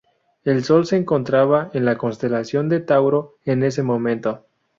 El 0.45 0.63
sol 0.63 0.87
se 0.87 0.97
encontraba 0.97 1.69
en 1.75 1.85
la 1.85 1.95
constelación 1.95 2.69
de 2.69 2.79
Tauro 2.79 3.35
en 3.45 3.61
ese 3.61 3.83
momento. 3.83 4.47